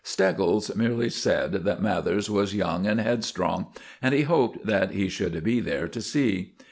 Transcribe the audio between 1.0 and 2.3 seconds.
said that Mathers